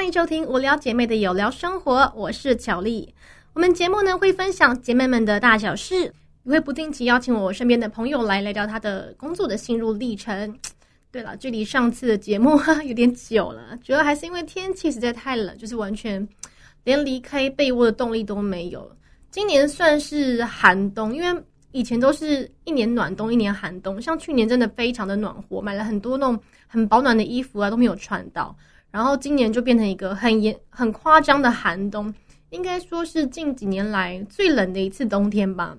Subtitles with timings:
[0.00, 3.14] 欢迎收听无聊姐妹的有聊生活，我是巧丽。
[3.52, 6.04] 我们节目呢会分享姐妹们的大小事，
[6.44, 10.58] 也会不定期邀请我身边的朋友来聊聊他的工作的心路历程。
[11.12, 16.26] 对了，距离上次的节目有点久了，主要还是因为天气实在太冷，就是完全
[16.82, 18.90] 连离开被窝的动力都没有。
[19.30, 21.42] 今年算是寒冬，因为
[21.72, 24.00] 以前都是一年暖冬，一年寒冬。
[24.00, 28.56] 像去年真的非常的暖和，买了很多那种很保暖的衣服啊，都没有穿到。
[28.90, 32.12] 然后今年就变成一个很严、很夸张的寒冬，
[32.50, 35.76] 应该说是近几年来最冷的一次冬天吧。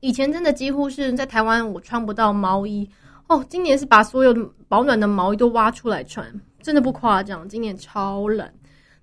[0.00, 2.88] 以前真的几乎是在台湾我穿不到毛衣
[3.26, 4.32] 哦，今年是把所有
[4.68, 6.32] 保暖的毛衣都挖出来穿，
[6.62, 7.48] 真的不夸张。
[7.48, 8.48] 今年超冷，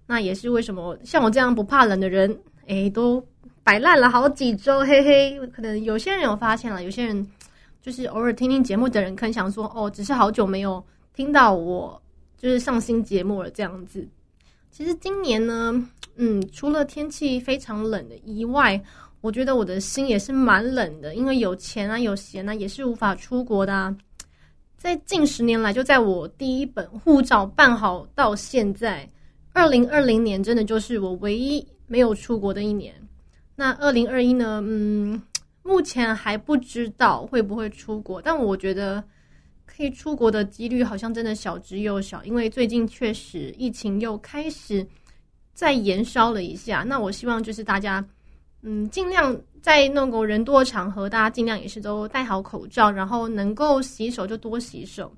[0.08, 2.34] 那也是为什么像我这样不怕冷的人，
[2.68, 3.22] 诶，都
[3.64, 5.48] 摆烂了好几周，嘿嘿。
[5.48, 7.28] 可能有些人有发现了，有些人
[7.82, 10.82] 就是偶尔听听节目的人，可能想说哦，只是好久没有
[11.14, 12.02] 听到我。
[12.38, 14.08] 就是上新节目了这样子。
[14.70, 15.74] 其实今年呢，
[16.18, 18.80] 嗯，除了天气非常冷的以外，
[19.22, 23.74] 我觉得我的心也是蛮冷的，因为有钱啊，有闲啊，也是无法出国的。
[23.74, 23.96] 啊。
[24.78, 29.10] 在近十年来，就在我第一本护照办好到现在，
[29.54, 32.94] 二零二零年真的就是我唯一没有出国的一年。
[33.56, 35.22] 那二零二一呢，嗯，
[35.64, 39.04] 目前还不知道会不会出国，但我觉得。
[39.66, 44.86] 可以出国的几率好像真的小之又小，因为最近确实疫情又开始
[45.54, 46.84] 再延烧了一下。
[46.88, 48.06] 那我希望就是大家，
[48.62, 55.12] 嗯，尽量在那个人多的场合，大家尽量也是都戴好口罩，然后能够洗手就多洗手。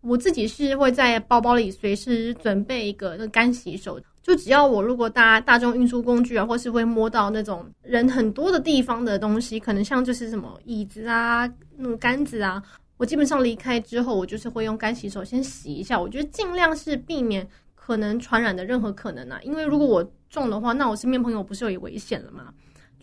[0.00, 12.62] 我自己是会在包包里随时准备一个那干洗手，就只要我如果搭大众运输工具啊，或是会摸到那种人很多的地方的东西，可能像就是什么椅子啊、那种杆子啊。
[12.96, 16.00] 我基本上离开之后，我就是会用干洗手先洗一下。
[16.00, 22.54] 我觉得尽量是避免可能传染的任何可能啊，因为如果我中的话，那我身边朋友不是有危险了吗？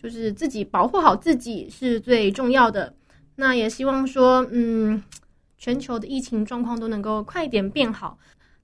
[0.02, 2.94] 就是自己保护好自己是最重要的。
[3.36, 5.02] 那也希望说，嗯，
[5.56, 8.18] 全球的疫情状况都能够快点变好。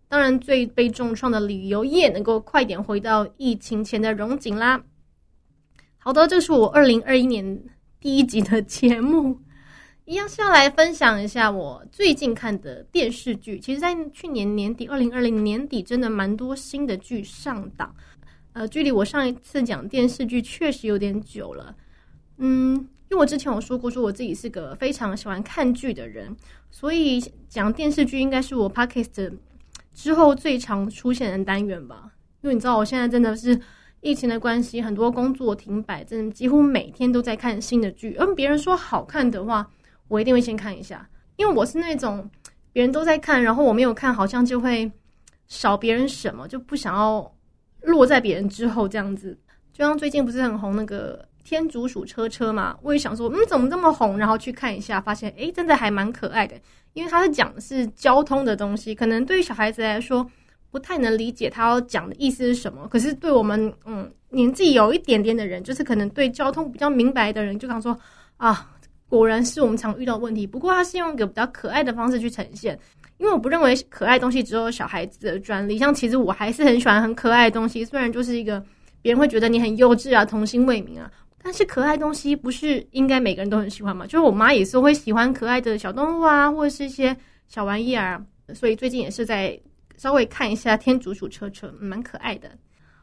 [0.09, 4.83] 当然，最被重创的旅游业能够快点回到疫情前的荣景啦。
[5.99, 7.63] 好的，这是我二零二一年
[8.01, 9.39] 第一集的节目。
[10.09, 13.61] 一样是要来分享一下我最近看的电视剧。
[13.61, 17.95] 其实，在去年年底，二零二零年底，真的蛮多新的剧上档。
[18.55, 21.77] 呃，距离我上一次讲电视剧确实有点久了。
[22.39, 22.75] 嗯，
[23.11, 26.35] 因为我之前有说过，说我自己是个非常喜欢看剧的人，
[26.71, 29.31] 所以讲电视剧应该是我 podcast
[29.93, 32.11] 之后最常出现的单元吧。
[32.41, 33.61] 因为你知道，我现在真的是
[34.01, 38.15] 疫情的关系，很多工作停摆，真的几乎每天都在看新的剧。
[38.15, 39.71] 而别人说好看的话，
[40.09, 42.29] 我一定会先看一下，因为我是那种
[42.73, 44.91] 别人都在看，然后我没有看，好像就会
[45.47, 47.31] 少别人什么，就不想要
[47.83, 49.39] 落在别人之后这样子。
[49.73, 51.19] 就像最近不是很红那个
[51.49, 54.19] 《天竺鼠车车》嘛，我也想说，嗯，怎么这么红？
[54.19, 56.57] 然后去看一下，发现诶，真的还蛮可爱的。
[56.95, 60.29] 因为他是讲的是交通的东西，可能对于小孩子来说
[60.71, 62.89] 不太能理解他要讲的意思是什么。
[62.89, 67.97] 可是对我们嗯年纪有一点点的人，就是可能对交通比较明白的人，就想说
[68.37, 68.71] 啊。
[69.09, 72.79] 果然是我们常遇到问题，不过它是用一个比较可爱的方式去呈现，
[73.17, 75.79] 因为我不认为可爱东西只有小孩子的专利。
[75.79, 78.63] 像其实我还是很喜欢很可爱的东西，虽然就是一个
[79.01, 81.11] 别人会觉得你很幼稚啊、童心未泯啊，
[81.43, 84.05] 但是可爱东西不是应该每个人都很喜欢吗？
[84.07, 87.17] 就是我妈也是会喜欢可爱的小动物啊，或者是一些
[87.49, 88.23] 小玩意儿，
[88.55, 89.59] 所以最近也是在
[89.97, 92.51] 稍微看一下《天竺鼠车车》，蛮可爱的。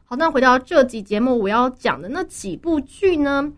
[0.04, 3.52] 好，那回到这集节目我要讲的那几部剧呢？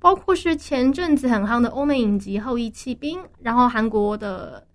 [0.00, 4.66] 包括是前阵子很夯的欧美影集《后羿弃兵》，然后韩国的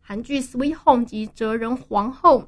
[0.00, 2.40] 韩剧《Sweet Home》及《哲人皇后》，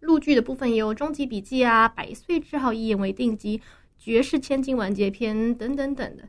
[0.00, 3.58] 陆剧的部分也有《终极笔记》啊，《百岁之后一言为定》及
[3.98, 6.24] 《绝世千金完结篇》等等等的。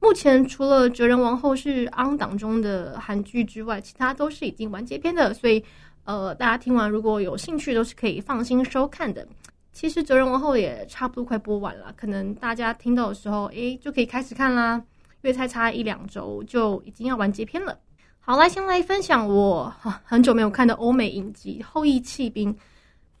[0.00, 5.62] 目前除了《哲人王后》是 on 档中的韩剧之外，其他都是已经完结篇的，所以
[6.04, 9.28] 呃，大家听完如果有兴趣，都是可以放心收看的。
[9.72, 14.82] 其实《哲人王后》也差不多快播完了，可能大家听到的时候，诶，就可以开始看啦。
[15.22, 17.78] 因为才差一两周就已经要完结篇了。
[18.20, 19.70] 好，来先来分享我
[20.02, 22.50] 很久没有看的欧美影集《后羿弃兵》。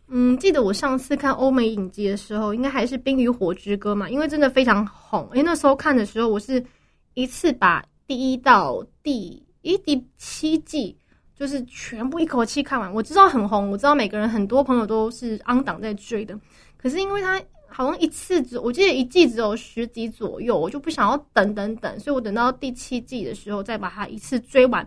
[0.08, 5.28] 嗯，记得我上次看欧美影集的时候，应该还是《冰与火之歌》嘛，因为真的非常红。
[5.32, 6.64] 诶，那时候看的时候，我是
[7.12, 10.96] 一次把第一到第一第七季。
[11.40, 16.38] 就是全部一口气看完，我知道很红，我知道每个人很多朋友都是安档在追的，
[16.76, 24.86] 可是因为他好像一次只，我记得一季只有十集左右，我就不想要等等等，所以我等到第七季的时候再把它一次追完。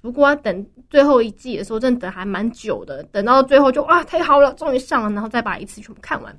[0.00, 6.32] 不过等最后一季的时候，真的等还蛮久的，等到最后就啊太好了，终于上了，然后再把一次全部看完。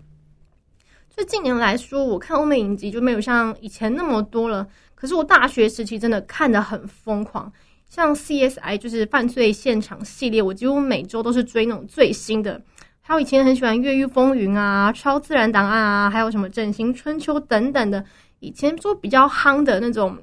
[1.13, 4.65] 所以近年来说，我看欧美影集就没有像以前那么多了。
[4.95, 7.51] 可是我大学时期真的看的很疯狂，
[7.93, 12.59] 像 CSI 就是犯罪现场系列，我几乎每周都是追那种最新的。
[13.01, 18.03] 还有以前很喜欢《越狱风云》啊，《超自然档案》啊，还有什么《整形春秋》等等的。
[18.39, 20.17] 以前说比较夯的那种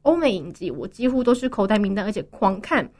[0.00, 2.90] 欧美影集，我几乎都是口袋名单，而且狂看。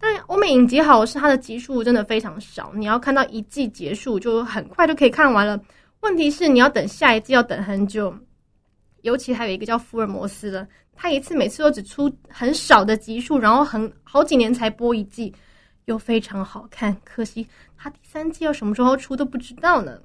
[0.00, 5.60] 但欧美影集好是它的集数真的非常少，你要看到一季结束就很快就可以看完了。
[6.00, 8.16] 问题是你要等下一季要等很久，
[9.02, 15.32] 尤其还有一个叫福尔摩斯的，他一次每次都只出很少的集数，然后很好几年才播一季，
[15.84, 17.46] 又非常好看，可惜
[17.76, 20.00] 他第三季要什么时候出都不知道呢。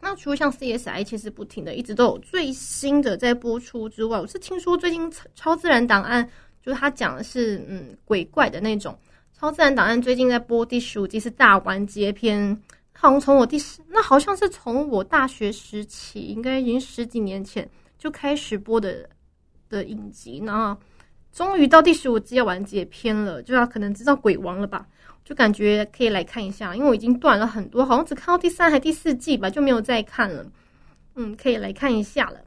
[0.00, 6.28] 那除了像 CSI 其实不停的一直都有最新的在播出之外，我是听说最近超自然档案
[6.62, 8.96] 就是他讲的是嗯鬼怪的那种
[9.32, 12.56] 超自然档案，最近在播第十五季是大完结篇。
[12.96, 17.68] 好像从我第十，那好像是从我大学时期，应该已经十几年前
[17.98, 19.08] 就开始播的
[19.76, 20.80] 的影集，然后
[21.32, 24.86] 终于到第十五季要完结篇了，就要可能知道鬼王了吧？
[25.24, 30.44] 就感觉可以来看一下，因为我已经断了很多，好像只看到第三还第四季吧，就没有再看了。
[31.16, 32.38] 嗯，可以来看一下了。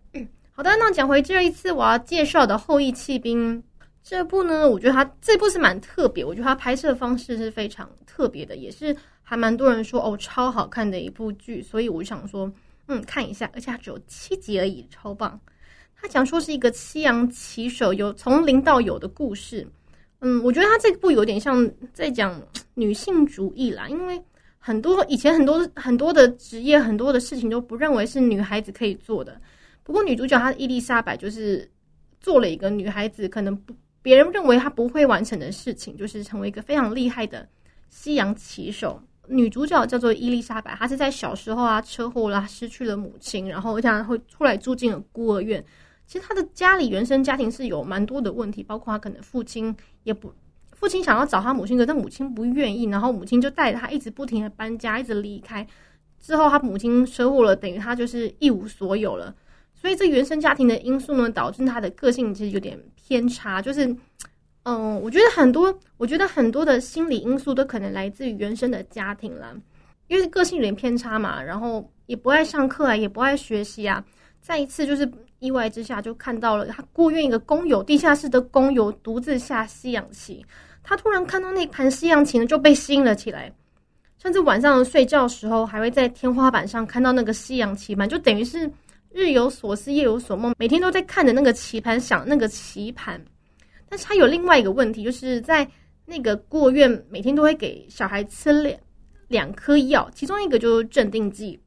[0.51, 3.57] 好的，那讲回这一次我要介绍的《后羿弃兵》
[4.01, 8.95] 这部呢，我觉得它这部是蛮特别，我觉得它拍摄方式是非常特别的，也是。
[9.29, 12.49] 还蛮多人说哦，超好看的一部剧，所以我想说，
[12.87, 15.37] 嗯，看一下，而且它只有七集而已，超棒。
[15.99, 19.67] 他讲说是一个西洋棋手有从零到有的故事，
[20.19, 22.41] 嗯，我觉得他这部有点像在讲
[22.75, 24.21] 女性主义啦，因为
[24.59, 29.39] 很多以前很多很多的职业，很多的事情都不认为是女孩子可以做的。
[29.83, 31.69] 不过女主角她伊丽莎白就是
[32.19, 37.47] 做了一个女孩子可能不别人认为她不会完成的事情，就是成为一个非常厉害的
[37.89, 39.01] 西洋棋手。
[39.29, 45.63] 女主角叫做伊丽莎白，她是在小时候啊车祸啦，失去了母亲，然后这样会出来住进了孤儿院。
[46.07, 50.33] 其实他的家里原生家庭是有蛮多的问题，包括他可能父亲也不，
[50.71, 55.67] 父亲想要找他母亲，可但母亲不愿意，然后母亲就带着他一直不停的搬家，一直离开。
[56.19, 59.35] 之后他母亲车祸了，等于他就是一无所有了。
[59.75, 63.95] 所以这原生家庭的因素呢，导致他的个性其实有点偏差，就是。
[64.69, 69.55] 嗯，我觉得很多，我觉得很多的心理因素都可能来自于原生的家庭了，
[70.09, 74.03] 因为个性有点偏差嘛，然后也不爱上课啊，也不爱学习啊。
[74.41, 80.45] 再一次就是意外之下就看到了他过院一个工友，地下室的工友独自下西洋棋，
[80.83, 83.51] 他突然看到那盘西洋棋呢就被吸引了起来，
[84.17, 88.69] 甚至晚上睡觉时候还会在天花板上看到那个西洋棋盘，就等于是
[89.11, 93.19] 日有所思夜有所梦，每天都在看着那个棋盘，想那个棋盘。
[93.89, 95.65] 但是他有另外一个问题，就是在
[96.05, 98.77] 那个孤儿院每天都会给小孩吃两
[99.27, 101.59] 两颗药，其中一个就是镇定剂。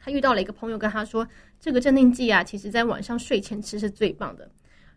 [0.00, 1.26] 他遇到了一个朋友跟他说，
[1.60, 4.50] 这个镇定剂啊，其实在晚上睡前吃是最棒的。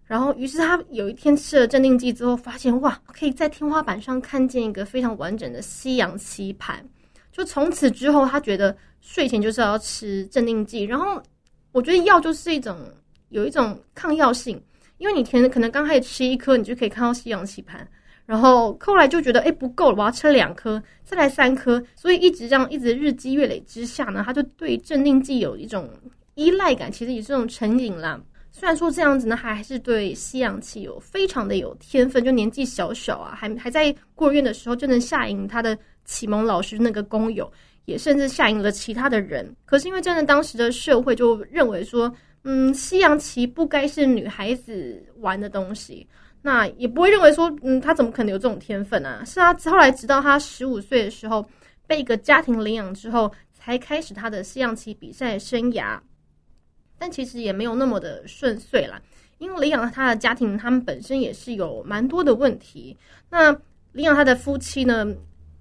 [0.05, 6.85] 然后，于是他有一天吃了镇定剂之后，发现哇，可以在天花板上看见一个非常完整的西洋棋盘。
[7.31, 10.83] 就从此之后，他觉得睡前就是要吃镇定剂。
[10.83, 11.21] 然后，
[11.71, 12.77] 我觉得药就是一种
[13.29, 14.61] 有一种抗药性。
[14.97, 17.87] 因为你填可能刚开始吃一颗，你就可以看到西洋棋盘，
[18.27, 25.89] 然后后来就觉得哎不够了，我要吃两颗，再来三颗，所以一直这样一直日积月累之下呢，他就对镇定剂有一种
[26.41, 28.19] 依赖感，其实也是这种成瘾啦。
[28.51, 37.51] 虽然说这样子呢，还还是对西洋棋有非常的有天分，就年纪小小啊，还还在孤儿院的时候就能下赢他的启蒙老师那个工友，
[37.86, 39.55] 也甚至下赢了其他的人。
[39.65, 42.12] 可是因为真的当时的社会就认为说。
[42.43, 46.07] 嗯，西洋棋不该是女孩子玩的东西，
[46.41, 49.24] 那也不会认为说，嗯，他怎么可能有这种天分啊？
[49.24, 51.45] 是啊，后来直到他十五岁的时候，
[51.86, 56.00] 被一个家庭领养之后，才开始他的西洋棋比赛生涯。
[57.01, 59.01] 但其实也没有那么的顺遂啦，
[59.39, 62.96] 因为领养他的家庭，他们本身也是有蛮多的问题。
[63.27, 63.51] 那
[63.91, 65.08] 领养他的夫妻呢，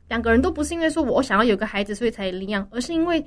[0.07, 3.25] 两个人都不是因为说我想要有个孩子，所以才领养，而是因为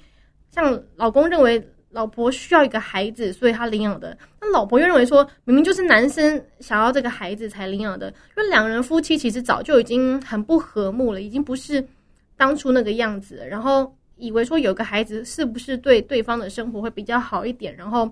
[0.52, 1.68] 像老公认为。
[1.94, 4.18] 老婆需要一个孩子，所以他领养的。
[4.42, 11.88] 那老婆又认为说，明明就是男生想要这个孩子才领养的，因为两人夫妻其实早就已经很不和睦了，已经不是
[12.36, 13.46] 当初那个样子。
[13.48, 17.76] 然后以为说有个孩子是不是对对方的生活会比较好一点？
[17.76, 18.12] 然后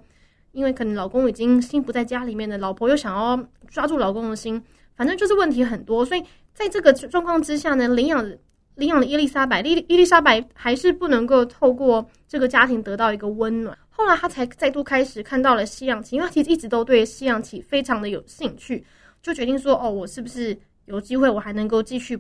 [0.51, 4.61] 因为可能老公已经心不在家里面的，老婆又想要抓住老公的心，
[4.95, 6.03] 反正就是问题很多。
[6.05, 8.31] 所以在这个状况之下呢，领养。
[8.75, 13.77] 领养了伊丽莎白，伊伊丽莎白还是不能够透过这个家庭得到一个温暖。
[13.89, 18.83] 后来，他才再度开始看到了西洋棋，因为他其实一直都对西洋棋非常的有兴趣，
[19.21, 22.17] 就决定说：“哦，我是不是有机会我还能够继续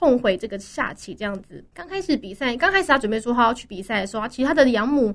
[0.00, 1.62] 碰回这个下棋这样子。
[1.74, 5.14] 刚开始比赛，刚开始他准备说他要去比赛的时候，其实他的养母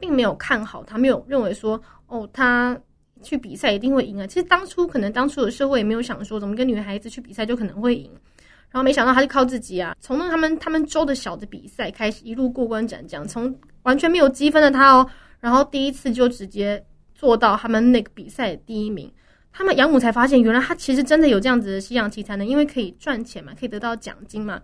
[0.00, 2.76] 并没有看好他，没有认为说哦他
[3.22, 4.26] 去比赛一定会赢啊。
[4.26, 8.10] 其实当初可能当初的社会也没有想说，怎么一个女孩子去比赛就可能会赢。
[8.70, 19.08] 然后没想到他就靠自己啊，从那他们他们州的小的比赛开始，一路过关斩将，从完全没有积分的他哦，然后第一次就直接做到他们那个比赛第一名。
[19.56, 24.60] 他们养母才发现，原来他其实真的有这样子的西洋棋才能，因为可以赚钱嘛，可以得到奖金嘛。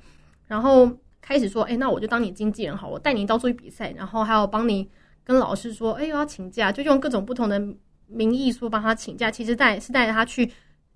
[0.49, 4.91] 然后开始说，哎，那我就当你经纪人好，我带你到处去比赛，然后还有帮你
[5.23, 7.63] 跟老师说，哎，我要请假，就用各种不同的
[8.09, 10.51] 名义说帮他请假，其实带是带着他去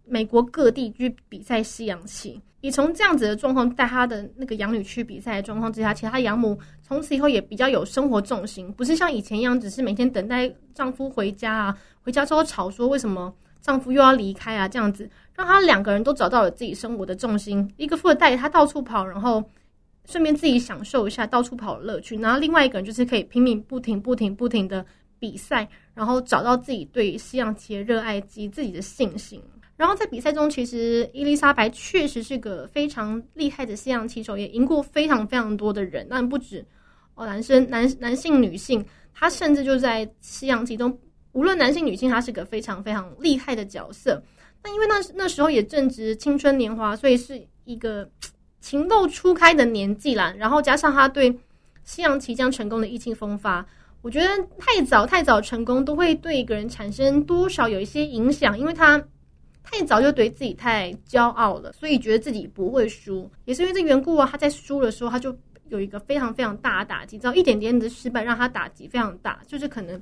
[0.05, 2.43] 美国各地去比赛西洋棋。
[2.61, 13.33] 你从这样子的状况带他的那个养女去比赛的状况之下，其实他养母从此以后也比较有生活重心，不是像以前一样，只是每天等待丈夫回家啊，回家之后吵说为什么
[13.65, 19.43] 丈夫又要离开啊，这样子让他两个人都找到了自己生活的重心，一个富二代他到处跑，然后
[20.05, 24.85] 顺便自己享受一下到处跑的乐趣，然后另外一个人就是可以拼命不停不停不停的
[25.19, 29.43] 比赛，然后找到自己对西洋棋的热爱及自己的信心。
[29.77, 36.07] 然后在比赛中，其实伊丽莎白确实是个非常厉害的西洋棋手，也赢过非常非常多的人。
[36.11, 36.65] 但不止
[37.15, 40.97] 哦，男生、男男性、女性，他甚至就在西洋棋中，
[41.35, 44.23] 无论男性、女性，他是个非常非常厉害的角色。
[44.63, 48.11] 那因为那那时候也正值青春年华，所以是一个
[48.61, 50.35] 情窦初开的年纪啦。
[50.39, 51.39] 然后加上他对
[51.85, 53.67] 西洋棋将成功的意气风发，
[54.01, 54.27] 我觉得
[54.59, 59.03] 太早太早成功都会对一个人产生多少有一些影响，因为他。
[59.67, 64.29] 太早就对自己太骄傲了，所以觉得自己不会输，也是因为这缘故啊。
[64.31, 65.35] 他在输的时候，他就
[65.71, 70.01] 有一个非常非常大的打击，只要一点点的失败让他打击非常大，就是可能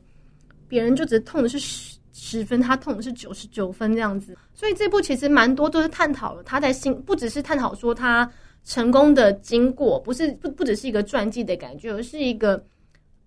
[0.73, 4.35] 别人就只痛的是十十分，他痛的是九十九分这样子。
[4.55, 8.27] 所以这部其实蛮多都是探讨了他在心，不只是探讨说他
[8.65, 12.65] 成功的经过，不是不不只是一个传记的感觉，而是一个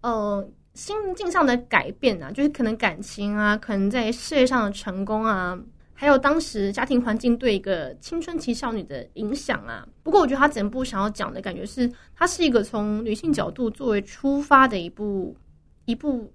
[0.02, 5.56] 呃心境上的改变啊，就是可能感情啊，可能在事业上的成功啊。
[5.94, 9.88] 还有当时家庭环境对一个青春期少女的影响啊。
[10.02, 15.38] 不过我觉得他整部想要讲的感觉是，它是一个从女性角度作为出发的一部
[15.86, 16.34] 一部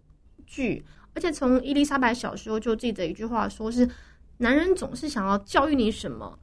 [0.51, 0.85] 剧。
[1.15, 3.89] 而且从伊丽莎白小时候就记得一句话，说是
[4.37, 6.37] 男人总是想要教育你什么，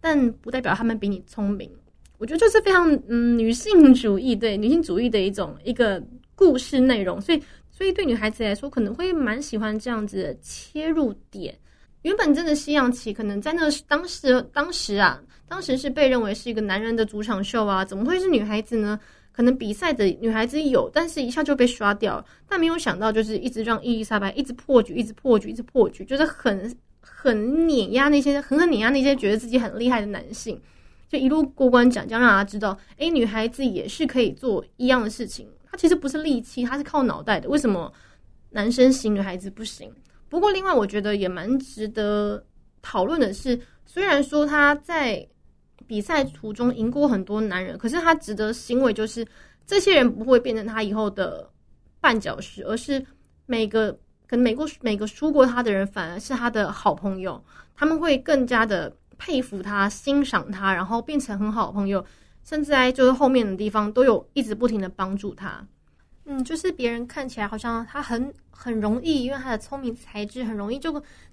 [0.00, 1.70] 但不代表他们比你聪明。
[2.18, 6.02] 我觉得这是非常嗯女性主义对女性主义的一种一个
[6.34, 7.20] 故事内容。
[7.20, 11.54] 所以所以对女孩子来说，可能会蛮喜欢这样子的切入点。
[12.02, 18.98] 原本真的西洋棋可能在那当时当时啊，当时是被认为是一个男人的主场秀啊，怎么会是女孩子呢？
[19.36, 22.24] 可能比赛的女孩子有，但是一下就被刷掉了。
[22.48, 30.58] 但没有想到，就是一直让伊丽莎白一直破局，一直破局，一直破局，就是很很碾压那些狠狠碾压那些觉得自己很厉害的男性，
[31.06, 35.46] 就一路过关斩将，让他知道，哎，女孩子也是可以做一样的事情。
[35.70, 37.46] 她其实不是力气，她是靠脑袋的。
[37.48, 37.92] 为什么
[38.48, 39.92] 男生行，女孩子不行？
[40.30, 42.42] 不过，另外我觉得也蛮值得
[42.80, 45.26] 讨论的是，虽然说他在
[45.86, 49.26] 比赛途中赢过很多男人，可是他值得欣慰就是
[49.66, 51.48] 这些人不会变成他以后的
[52.00, 53.04] 绊脚石，而是
[53.46, 53.92] 每个
[54.26, 57.42] 可能每个每个输过他的人反而是他的好朋友，
[57.74, 62.04] 他们会更加的佩服他、欣赏他，然后变成很好的朋友，
[62.44, 65.66] 甚至在就是后面的地方都有一直不停的帮助他。
[66.28, 70.92] 嗯，就是别人看起来好像他很很容易，因为他的聪明才智很容易就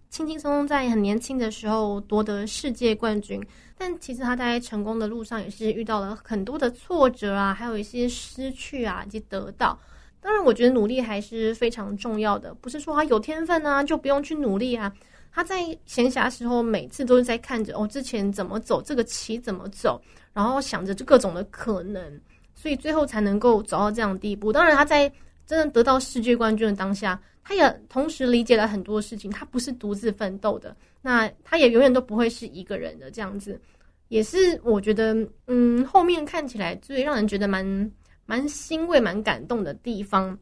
[0.09, 3.43] 轻轻松松在很年轻的时候夺得世界冠军。
[3.75, 9.77] 但其实他在成功的路上也是遇到了很多的挫折啊，还有一些失去啊，以及得到。
[10.21, 14.93] 当然，我觉得努力还是非常重要的，不是说他有天分啊就不用去努力啊。
[15.31, 19.99] 他在闲暇时候每次都是在看着哦，之前怎么走这个棋怎么走，
[20.31, 22.21] 然后想着这各种的可能。
[22.55, 24.53] 所以最后才能够走到这样的地步。
[24.53, 25.09] 当然，他在
[25.45, 29.29] 真正得到世界冠军的当下，他也同时理解了很多事情。
[29.29, 33.59] 他不是独自奋斗的，那他也永远都不会是一个人的这样子。
[34.07, 35.15] 也是我觉得，
[35.47, 37.91] 嗯，后面看起来最让人觉得蛮
[38.25, 40.37] 蛮欣慰、蛮感动的地方。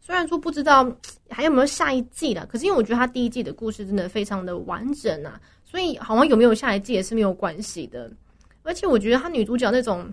[0.00, 0.90] 虽然说不知道
[1.28, 8.10] 还有没有下一季了，可是因为我觉得他第一季的故事真的非常的完整啊，所以好像有没有下一季也是没有关系的。
[8.62, 10.10] 而且我觉得他女主角那种。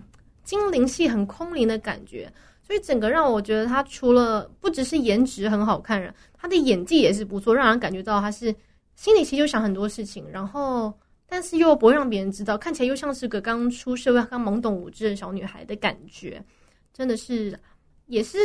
[0.48, 6.02] 精灵系很空灵的感觉，所以整个让我觉得他除了不只是颜值很好看，
[6.32, 8.54] 她的演技也是不错，让人感觉到他是
[8.96, 10.90] 心里其实就想很多事情，然后
[11.28, 16.42] 但是又不会让别人知道，看起来又像是个刚出社会、刚懵懂无知的小女孩的感觉，
[16.94, 17.54] 真的是
[18.06, 18.38] 也是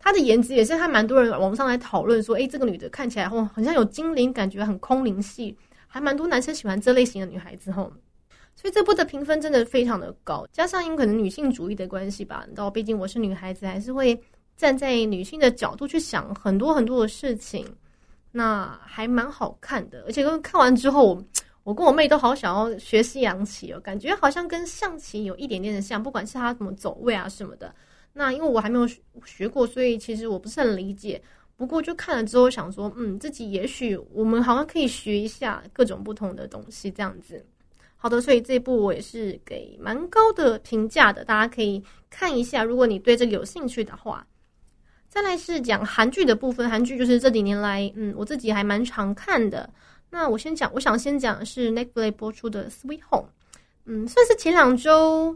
[0.00, 7.92] 她的颜值也是还蛮多人网上来讨论说，诶，这个女的看起来哦，好像有精灵感觉，很空灵系，还蛮多男生喜欢这类型的女孩子吼。
[8.56, 10.44] 所以这部的评分真的非常的高。
[10.50, 14.18] 加上因为可能女性主义的关系吧，你知道，毕竟我是女孩子，还是会
[14.56, 17.64] 站在女性的角度去想很多很多的事情。
[18.32, 21.22] 那还蛮好看的，而且看完之后，
[21.64, 27.74] 我跟我妹都好想要学习洋棋哦，感觉好像跟象棋有一点点的像，不管是它怎么走位啊什么的。
[28.12, 28.86] 那因为我还没有
[29.24, 31.20] 学过，所以其实我不是很理解。
[31.56, 37.42] 不过就看了之后想说，嗯，自己也许我们好像可以学一下各种不同的东西，这样子。
[37.96, 44.26] 好的，所以这部我也是给蛮高的评价的，大家可以看一下，如果你对这个有兴趣的话。
[45.08, 49.70] 再来是讲韩剧的部分，韩剧就是这几年来，嗯，我自己还蛮常看的。
[50.10, 53.28] 那我先讲，我想先讲是 Netflix 播出的《Sweet Home》，
[53.86, 55.34] 嗯，算是前两周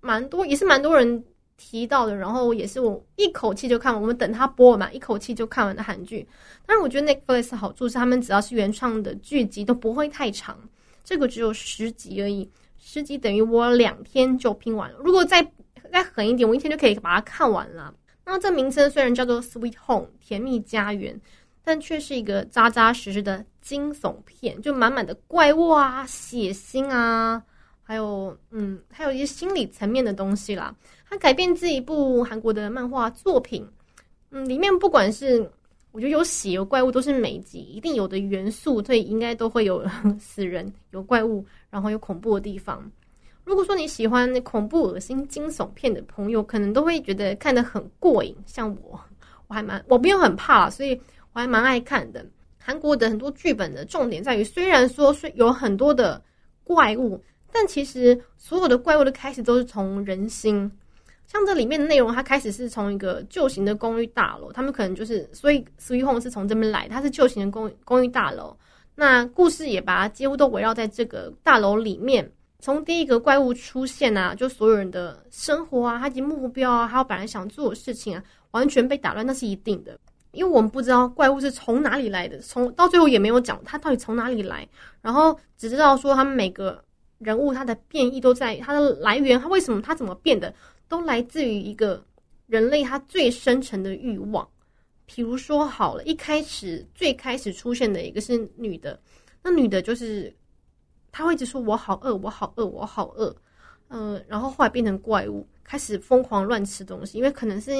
[0.00, 1.22] 蛮多，也是蛮多人
[1.56, 2.16] 提到的。
[2.16, 6.26] 然后也是我一口气就看完，我们等它播嘛，一口气就看完的韩剧。
[6.66, 10.58] 但是我觉得 Netflix 好处是，他们只要是原创的剧集都不会太长，
[11.02, 14.98] 这个只有十集而已，十集等于我两天就拼完了。
[15.00, 15.42] 如果再
[15.92, 17.92] 再狠一点，我一天就可以把它看完了。
[18.24, 21.20] 那这名称虽然叫做《Sweet Home》甜蜜家园，
[21.64, 27.42] 但却是一个扎扎实实的惊悚片，就满满的怪物啊、血腥啊，
[27.82, 30.72] 还有嗯，还有一些心理层面的东西啦。
[31.08, 33.66] 它改编自一部韩国的漫画作品，
[34.30, 35.50] 嗯，里面不管是
[35.92, 39.84] 我觉得有血有怪物，都是每集一定有的元素，所以应该都会有
[40.20, 42.88] 死人、有怪物，然后有恐怖的地方。
[43.44, 48.36] 如果说你喜欢恐怖、恶心、惊悚片的朋友，可能都会觉得看得很过瘾。
[48.46, 49.00] 像我，
[49.48, 50.94] 我还蛮我不用很怕，所以
[51.32, 52.24] 我还蛮爱看的。
[52.56, 56.22] 韩国的很多剧本的重点在于，虽然说是有很多的
[56.62, 57.20] 怪物，
[57.50, 60.70] 但其实所有的怪物的开始都是从人心。
[61.30, 68.56] 像这里面的内容，它开始是从一个旧型的公寓大楼，他们可能就是所以 Sweet Home 是从这边来，它是旧型的公公寓大楼。
[68.96, 72.28] 那故事也把它几乎都围绕在这个大楼里面。
[72.58, 79.96] 从第一个怪物出现啊，就所有人的生活啊，他的目标啊，还有本来想做的事情啊，完全被打乱，那是一定的。
[80.32, 84.68] 因为我们不知道怪物是从哪里来的，从到最后也没有讲他到底从哪里来，
[85.00, 86.84] 然后只知道说他们每个
[87.18, 90.52] 人物他的变异都在他的来源，他为什么他怎么变的，
[90.90, 92.04] 都来自于一个
[92.46, 94.46] 人类他最深层的欲望。
[95.06, 99.00] 比如说好了，一开始最开始出现的一个是女的，
[99.42, 100.30] 那女的就是。
[101.12, 103.34] 她会一直说：“我好饿，我好饿，我好饿。”
[103.90, 107.18] 嗯，然后后来变成怪物，开始疯狂乱吃东西。
[107.18, 107.72] 因为可能是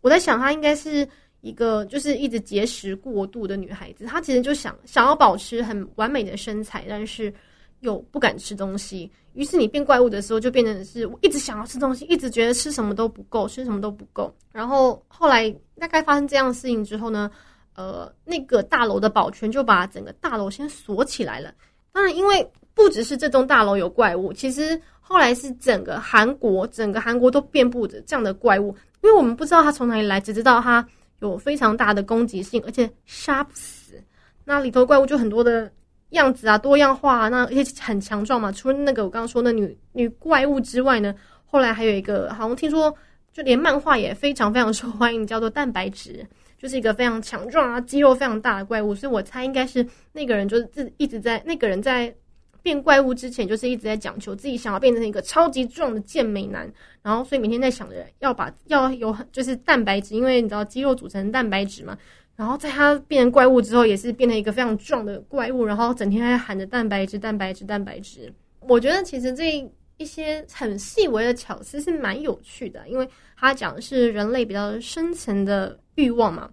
[0.00, 1.04] 我在想，她应该是
[1.40, 4.04] 一个就是一直节食过度的女孩子。
[4.04, 7.34] 她其实就想想要保持很完美的身材，但是
[7.80, 9.10] 又不敢吃东西。
[9.34, 14.34] 于是你变怪物的时候，就变成是我一直想要吃东西，一直觉得吃什么都不够，吃什么都不够。
[14.52, 17.30] 然后后来大概发生这样的事情之后呢，
[17.74, 21.54] 呃，那个大楼的保全就把整个大楼先锁起来了。
[21.92, 28.74] 当然，因为不只是这栋大楼有怪物，其实后来是整个韩国，整个韩国都遍布着这样的怪物。
[29.02, 30.84] 因为我们不知道它从哪里来，只知道它
[31.20, 34.02] 有非常大的攻击性，而且杀不死。
[34.44, 35.70] 那里头怪物就很多的
[36.10, 38.50] 样子啊，多样化，啊那而且很强壮嘛。
[38.52, 42.94] 除了那个我刚刚说的女女怪物之外呢，后来还有一个，好像听说
[43.32, 46.26] 就连漫画也非常非常受欢迎，叫做蛋白质，
[46.58, 48.94] 就是一个非常强壮啊，肌肉非常大的怪物。
[48.94, 52.14] 所以我猜应该是那个人就是自一直在那个人在。
[52.60, 56.70] 变怪物之前，就是一直在讲求自己想要变成一个超级壮的健美男，
[57.02, 61.96] 然后所以每天在想着要把要有很就是蛋白质，因为你知道肌肉组成蛋白质嘛。
[62.38, 68.32] 然后在他变成怪物之后，也是变成一个非常壮的怪物，然后整天在喊着蛋白质、蛋白质、蛋白质。
[68.60, 76.48] 我觉得其实这一些很细微的巧思是蛮有趣的，因为他讲的是人类比较深层的欲望嘛。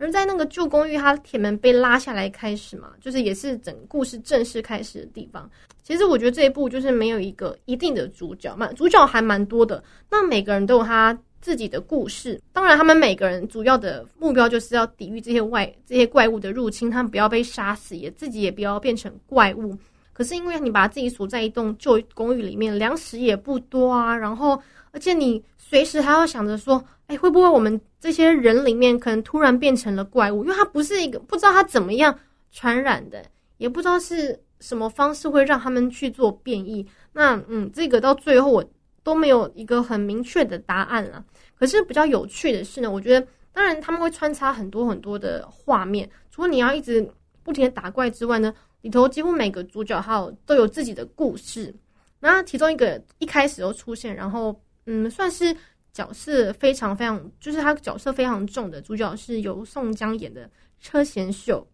[0.00, 5.48] 而在那个旧公寓，它铁门被拉下来开始嘛，就是也是整故事正式开始的地方。
[5.82, 9.82] 其实我觉得这一部就是没有一个一定的主角嘛，主角还蛮多的。
[10.08, 12.40] 那每个人都有他自己的故事。
[12.52, 19.76] 当然，他们每个人主要的目标就是要抵御这些外这些怪物的入侵，他们不要被杀死，也自己也不要变成怪物。
[20.12, 26.84] 可是因为你把自己锁在一栋旧公寓里面，粮食也不多啊，然后而且你随时还要想着说。
[27.08, 30.44] 哎，会不会我们这些人里面可能突然变成了怪物？
[30.44, 32.14] 因为它不是一个不知道它怎么样
[32.52, 33.24] 传染的，
[33.56, 36.86] 也不知道是什么方式会让他们去做变异。
[37.14, 38.62] 那嗯，这个到最后我
[39.08, 41.24] 都没有一个很明确的答案了。
[41.58, 47.10] 可是比较有趣的是呢，我觉得当然他们会穿插很多很多的画面，除了你要一直
[47.42, 51.74] 不停的打怪之外呢，里头几乎每个主角有都有自己的故事。
[52.20, 55.56] 那其中一个一开始就出现，然后嗯，算是。
[55.90, 60.48] 角色非常非常，就是他角色非常重的主角是由宋江演的
[60.80, 61.66] 车贤秀。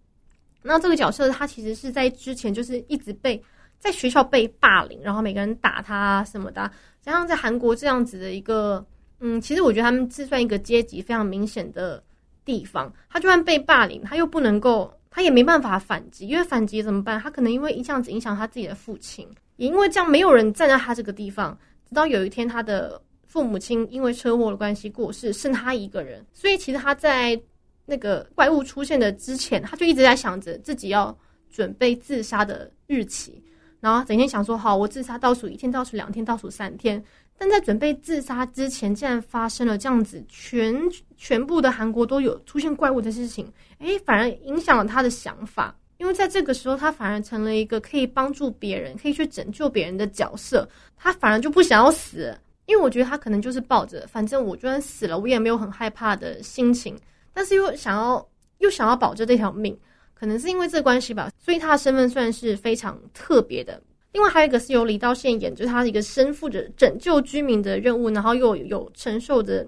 [0.62, 3.42] 那这个角色他其实是在之前就是一直被
[3.85, 6.70] 在学校被霸凌，然后每个人打他什么的，
[7.03, 8.83] 加上在韩国这样子的一个，
[9.20, 12.03] 嗯，其实我觉得他们是算一个阶级非常明显的
[12.47, 12.90] 地方。
[13.11, 17.20] 他就算被霸凌，他又不能够，他也没办法反击，因为反击怎么办？
[17.20, 21.57] 他可能因为一这样子影响他自己的父亲，也因为这样没有人站在他这个地方。
[21.87, 27.40] 直到有一天，他的父母亲因为车祸的关系过世，剩他一个人，所以其实他在。
[27.87, 31.14] 那个怪物出现的之前，他就一直在想着自己要
[31.51, 33.44] 准备自杀的日期，
[33.85, 37.05] 然后整天想说：“好，我自杀倒数一天，倒数两天，倒数三天。”
[37.37, 40.75] 但在准备自杀之前，竟然发生了这样子，全
[41.18, 43.47] 全部的韩国都有出现怪物的事情。
[43.81, 50.66] 诶，反而影响了他的想法，因为在这个时候，他反而成了一个可以帮助别人、可以去拯救别人的角色。
[50.97, 56.97] 他反而就不想要死，因为我觉得他可能就是抱着反正我就算死了，我也没有很害怕的心情。
[57.35, 58.27] 但是又想要
[58.61, 59.79] 又想要保着这条命，
[60.14, 63.81] 可能是因为这关系吧，所以他的身份算是非常特别的。
[64.12, 69.66] 另外还有一个是由李道宪演，就是他一个身负着拯救居民的任务，然后又有承受着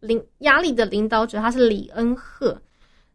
[0.00, 2.60] 领压力的领导者，他是李恩赫，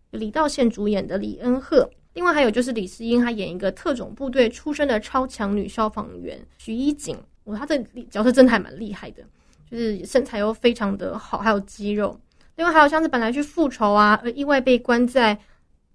[0.10, 1.88] 李道宪主演的李恩赫。
[2.14, 7.16] 另外还有就是李世英，她演一个特种部队出身的超强女消防员徐一锦，
[7.46, 9.24] 哇，他的角色真的还蛮厉害的，
[9.70, 12.20] 就是身材又非常的好，还有肌肉。
[12.58, 15.40] 另外还有像是本来去复仇啊，而意外被关在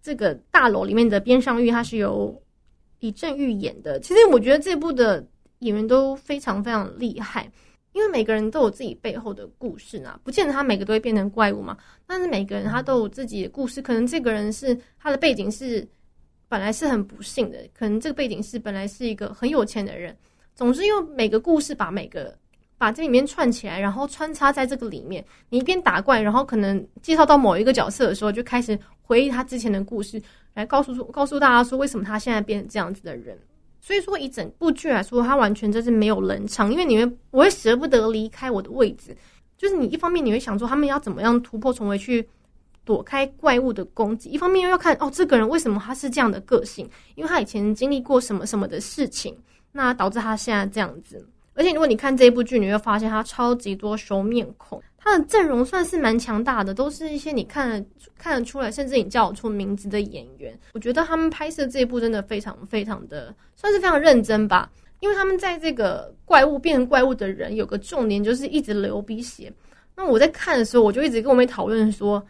[0.07, 2.41] 这个大楼里面的边上玉，他是由
[3.01, 3.99] 李正玉演的。
[3.99, 5.27] 其实我觉得这部的
[5.59, 7.51] 演员都非常非常厉害，
[7.91, 11.77] 因为每个人都有自己背后的故事呢，不见得他每个都会变成怪物嘛。
[12.07, 15.85] 但是每个人他都有自己的故事，可能这个人是他的背景是
[16.47, 20.17] 本来是很不幸的，可能这个背景是本来是一个很有钱的人。
[20.55, 22.39] 总之，用每个故事把每个。
[22.79, 25.25] 把这里面串起来，然后穿插在这个里面。
[25.49, 30.21] 你一边打怪，然后可能介绍到某一个角色的时候，就开始回忆他之前的故事，
[30.55, 33.39] 来告诉告诉大家说为什么他现在变成这样子的人。
[33.81, 39.17] 所以说，以整部剧来说，它完全就是没有冷场，因为你会我会舍不得离开我的位置。
[39.57, 42.27] 就是你一方面你会想说他们要怎么样突破重围去
[42.85, 49.37] 躲开怪物的攻击，一方面又要看哦这个人为什么他是这样的个性，因为他以前经历过什么什么的事情，
[49.71, 51.25] 那导致他现在这样子。
[51.57, 57.87] 而且如果你看这一部剧，你会发现他超级多熟面孔，他的阵容算是蛮强大的，都是一些你看得
[58.19, 60.57] 看得出来，甚至你叫出名字的演员。
[60.75, 64.71] 我觉得他们拍摄这一部真的非常非常的，算是非常认真吧。
[65.01, 69.53] 因为他们在这个怪物变成怪物的人有个重点，就是一直流鼻血。
[69.95, 72.23] 那我在看的时候，我就一直跟我妹讨论说，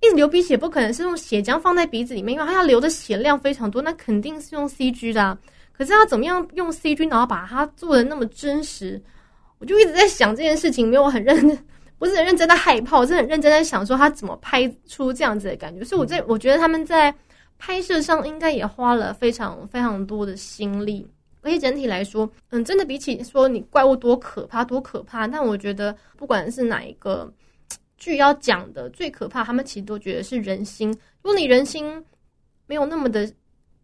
[0.00, 5.38] 一直流鼻血不可能是用血浆放在鼻子里面，因为他要流的血量非常多，那肯定是用 CG 的。
[5.78, 9.00] 可是他怎么样用 CG，然后把它做的那么真实？
[9.60, 11.66] 我就一直在想这件事情，没有很认真，
[12.00, 15.84] 不是很认真的害怕，我是很认真在想说他怎么拍出这样子的感觉。
[15.84, 17.14] 所以我在我觉得他们在
[17.58, 21.06] 拍摄上应该也花了非常非常多的心力。
[21.42, 27.32] 而且整体来说，嗯，真的比起说你怪物多可怕多可怕，但我觉得不管是哪一个
[27.96, 30.90] 剧要讲的最可怕，他们其实都觉得是人心。
[31.22, 32.04] 如果你人心
[32.66, 33.32] 没有那么的。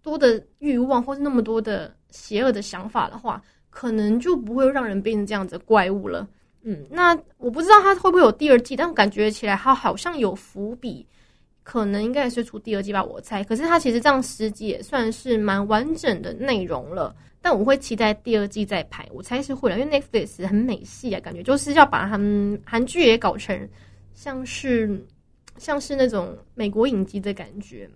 [0.05, 6.29] 多的欲望，或是那么多的邪恶的想法的话，可能就不会让人变成这样子怪物了。
[6.63, 11.07] 嗯，那我不知道他会不会有第二季，但感觉起来他好像有伏笔，
[11.63, 13.43] 可能应该也是出第二季吧，我猜。
[13.43, 23.69] 可是他其实这样十集也算是蛮完整的内容了，但我会期待第二季再拍，我猜是会了，因为 Netflix 很美系啊，感觉就是要把他们韩剧也搞成
[24.15, 25.03] 像是
[25.57, 27.89] 像是那种美国影集的感觉。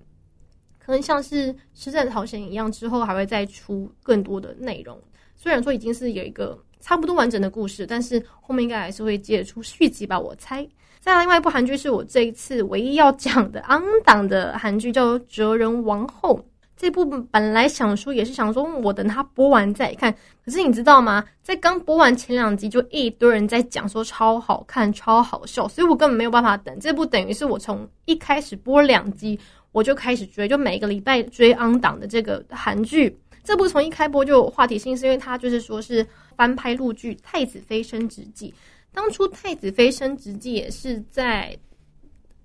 [0.88, 4.98] 可能像是《实战朝鲜》一样，之后还会再出更多的内容。
[5.36, 10.66] 虽然说已经是有一个差不多完整的故事，但是后面应该还是会接出续集吧，我猜。
[10.98, 16.38] 再来，另外一部韩剧是我这一次唯一要讲的 on 档的韩剧，叫《哲人王后》。
[16.74, 20.14] 这部本来想说也是想说，我等它播完再看。
[20.44, 21.22] 可是你知道吗？
[21.42, 26.78] 在刚播完前两集，就一堆人在讲说超好看、超好笑，所以我根本没有办法等。
[26.80, 29.38] 这部等于是我从一开始播两集。
[29.72, 33.18] 我就开始追，就每个礼拜追 on 档的这个韩剧。
[33.44, 38.50] 这部从一开播就有话题性，是因为它就是说是翻拍陆剧《太子妃升职记》。
[38.92, 41.56] 当初《太子妃升职记》也是在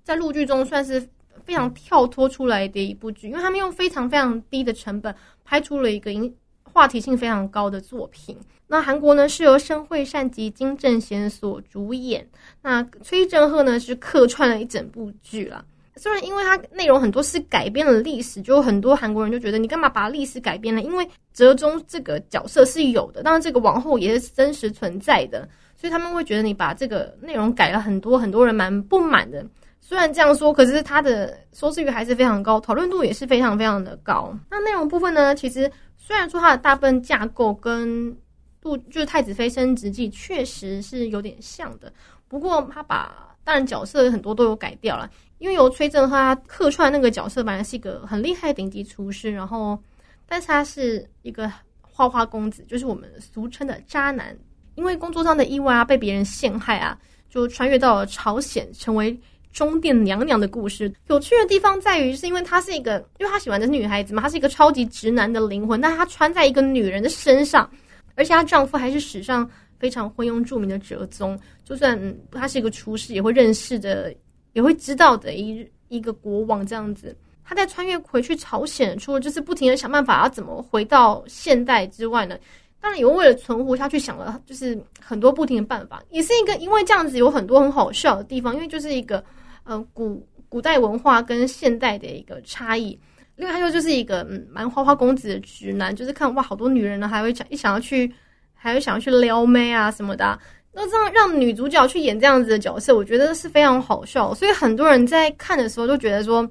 [0.02, 1.00] 在陆剧中算是
[1.44, 8.38] 非常跳脱出来的一部剧，因为他们用非常非常低的成本拍出了一个影话题性非常高的作品。
[8.66, 12.26] 那韩国呢是由申惠善及金正贤所主演，
[12.62, 15.64] 那崔振赫呢是客串了一整部剧了。
[15.96, 20.82] 虽然因为它内容很多是改编了历史，就很多韩国人就觉得你干嘛把历史改编了？
[20.82, 29.44] 因为哲宗这个角色是有的，当然这个王后也是真实存在的，所以他们会觉得你把这个内容改了很多，很多人蛮不满的。
[29.80, 34.34] 虽然这样说，可是它的收视率还是非常高，讨论度也是非常非常的高。
[34.50, 38.16] 那内容部分呢，其实虽然说它的大部分架构跟
[38.60, 41.92] 杜就是太子妃升职记确实是有点像的，
[42.26, 45.10] 不过他把当然角色很多都有改掉了，
[45.44, 49.78] 因为由崔振赫他客串那个角色本来是一个很厉害的顶级厨师，然后
[50.26, 51.52] 但是他是一个
[51.82, 54.34] 花花公子，就是我们俗称的渣男，
[54.74, 59.14] 因为工作上的意外啊被别人陷害啊，就穿越到了朝鲜成为。
[59.52, 67.70] 中殿娘娘的故事有趣的地方在于，是因为他是一个，因为他喜欢的是女孩子嘛，他是一个超级直男的灵魂，但是他穿在一个女人的身上，
[68.16, 71.96] 而且她丈夫还是史上非常昏庸著名的哲宗，就算
[72.32, 74.12] 他是一个厨师，也会认识的，
[74.54, 77.14] 也会知道的一一个国王这样子。
[77.44, 82.38] 他在穿越回去朝鲜，除了就是不停的想办法要怎么回到现代之外呢？
[82.80, 89.22] 当然，也为了存活下去，想了就是很多不停的办法，也是一个因为这样子有很多很好笑的地方，因为就是一个。
[89.66, 93.00] 呃，古古代文化跟现代的一个差异，
[93.34, 98.12] 另外他又就是一个嗯蛮花花公子的直男，就是看哇好多女人呢，还会想一想要去，
[98.52, 100.38] 还会想要去撩妹啊什么的，
[100.74, 106.48] 那这样让女主角去演这样子的角色，我觉得是非常好笑，所以很多人在看的时候都觉得说，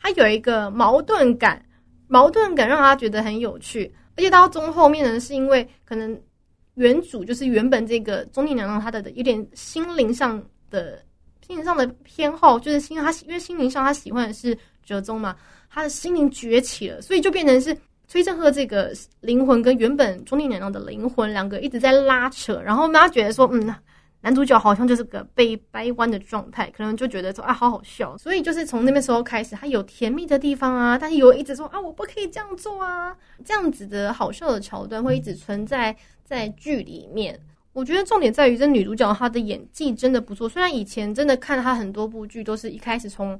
[0.00, 1.60] 他有一个矛盾感，
[2.06, 6.18] 矛盾感让他觉得很有趣，而且到中后面呢，是因为可能
[6.74, 11.02] 原主就是原本这个中年娘娘她的有点心灵上的。
[11.46, 15.36] 心灵上的偏好就是心他，因为心灵上他喜欢的是哲宗嘛，
[15.68, 23.74] 他的心灵崛起了，所以就变成是崔振赫这个灵魂跟原本钟丽娘娘的灵魂两个一直在拉扯，然后他觉得说，嗯，
[24.20, 37.38] 男主角好像就是个被掰弯的状态，可能就觉得说啊，好好笑，所以就是从那边时候开始，他有甜蜜的地方啊，但是有一直说啊，我不可以这样做啊，这样子的好笑的桥段会一直存在在剧里面。
[37.72, 40.48] 我觉得重点在于这女主角她的演技真的不错。
[40.48, 43.38] 虽然以前真的看她很多部剧，都是一开始从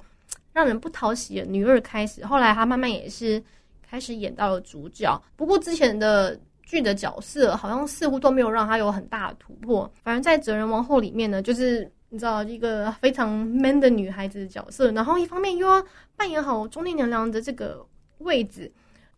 [0.52, 3.40] 让人不讨喜的女二开始，后来她慢慢也是
[3.88, 5.20] 开始演到了主角。
[5.36, 9.90] 不过之前的剧的角色好像似乎都没有让她有很大的突破。
[10.02, 15.84] 反正在《哲人王后》里面呢，就是你知道一个非常 man 的女孩子的角色，然后一方面又要
[16.16, 17.84] 扮演好中年娘娘的这个
[18.18, 18.70] 位置，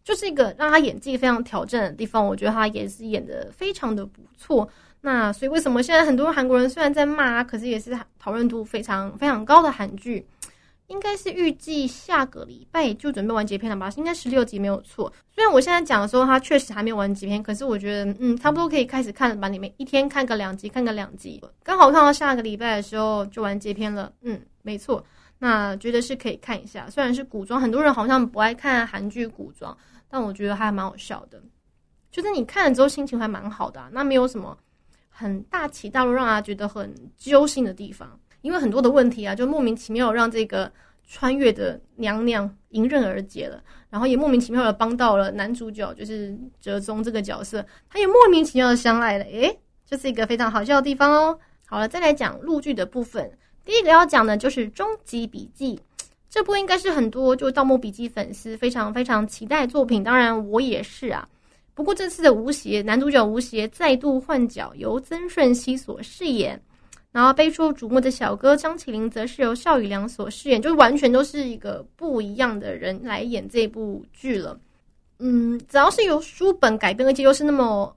[0.03, 2.27] 就是一个让她演技非常挑战的地方。
[2.27, 4.69] 我觉得她也是演的非常的不错。
[5.01, 10.27] 那所以为什么现在很多韩国人虽然在骂，可是也是讨论度非常非常高的韩剧？
[10.89, 13.91] 应该是预计下个礼拜就准备完结篇了吧？
[13.97, 15.13] 应该十六集没有错。
[15.31, 19.49] 虽然我现在讲的时候，它确实还没有完结篇，可是我觉得嗯，差不多可以开始看了吧？
[19.49, 24.13] 你们一天看个两集，看个两集，刚好看到下个礼拜的时候就完结篇了。
[24.23, 25.05] 嗯，没错。
[25.39, 29.77] 那觉得是可以看一下，虽然是古装，很多人好像不爱看韩剧古装，
[30.09, 31.43] 但我觉得还蛮好笑的。
[32.11, 34.57] 就是你看了之后心情还蛮好的，那没有什么。
[35.19, 40.71] 很大起大落，让他觉得很揪心的地方，因为很多的问题啊，就莫名其妙让这个
[41.05, 51.37] 穿越的娘娘迎刃而解了，然后也莫名其妙的帮到了男主角，就是哲宗这个角色，他也莫名其妙的相爱了，诶，这是一个非常好笑的地方哦。
[51.67, 53.29] 好了，再来讲陆剧的部分，
[53.65, 55.75] 第一个要讲的就是《终极笔记》，
[56.31, 61.29] 这部应该是很多就《盗墓笔记》粉丝非常非常期待作品，当然我也是啊。
[61.75, 66.59] 不过这次的吴邪男主角吴邪再度换角，由曾舜晞所饰演，
[67.13, 74.59] 然后备受瞩目的小哥张起灵则是由邵雨良所饰演，就完全都是一个不一样的人来演这部剧了。
[75.19, 77.97] 嗯，只要是由书本改编，而且又是那么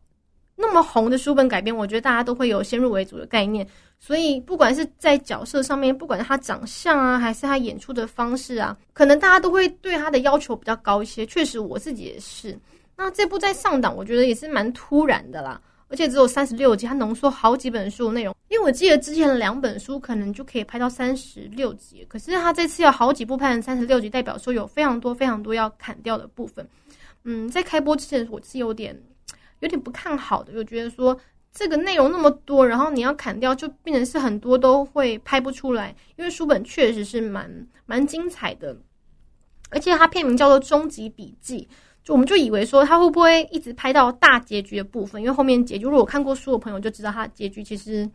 [0.56, 3.68] 那么红的书本改编，我觉得大家都会有先入为主的概念。
[4.00, 11.26] 所以不管是在角色上面，不管是他长相啊，还是他演出的方式啊，可能大家都会对他的要求比较高一些。
[11.26, 12.58] 确实，我自己也是。
[12.96, 18.36] 那这部在上档，我觉得也是蛮突然的啦，而且只有三十六集，它浓缩好几本书内容。
[18.48, 26.68] 因为我记得之前的两本书可能就可以拍到三十六集，可是它这次要好几部拍成三十六集，代表说有非常多非常多要砍掉的部分。
[27.24, 28.98] 嗯，在开播之前我是有点
[29.60, 31.18] 有点不看好的，就觉得说
[31.52, 35.96] 这个内容那么多，然后你要砍掉，就变成是很多都会拍不出来。
[36.16, 38.76] 因为书本确实是蛮蛮精彩的，
[39.70, 41.68] 而且它片名叫做《终极笔记》。
[42.10, 48.10] 我们就以为说他会不会一直拍到大结局的部分，因为后面结局，如果看过书的朋友就知道，他结局其实，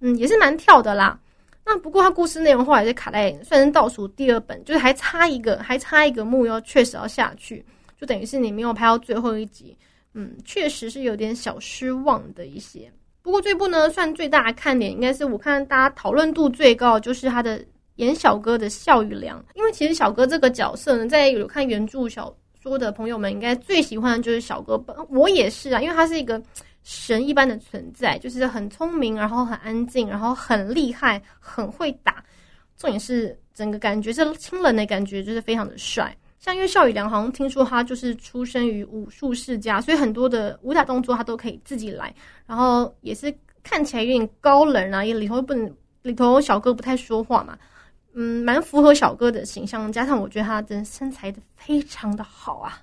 [0.00, 1.18] 嗯，也是蛮跳的啦。
[1.64, 7.64] 那不过他故事内容后来是卡在算是倒数第二本，就是还差一个，还差一个幕要确实要下去，
[8.00, 9.76] 就等于是你没有拍到最后一集，
[10.14, 12.90] 嗯，确实是有点小失望的一些。
[13.20, 17.62] 不过这部呢，算最大的看点，应该是我看大家讨论度最高，就是他的
[17.96, 22.32] 演小哥的笑与良，因为其实小哥这个角色呢，在有看原著小。
[22.62, 26.40] 说的朋友们应该最喜欢的就是小哥本，我也是啊，因为他是一个
[26.82, 32.22] 神一般的存在，就是很聪明，然后很安静，然后很厉害，很会打。
[32.76, 36.16] 重点是整个感觉是清冷的感觉，就是非常的帅。
[36.38, 42.14] 像因为邵雨良好像听说他就是出生于武术世家，所以很多的武打动作他都可以自己来，
[42.46, 45.70] 然后也是看起来有点高冷啊，也里头不能
[46.00, 47.58] 里头小哥不太说话嘛，
[48.14, 52.80] 嗯，蛮符合小哥的形象，加上我觉得他的身材非常的好啊，